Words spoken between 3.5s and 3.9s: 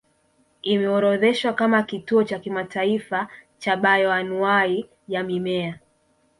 cha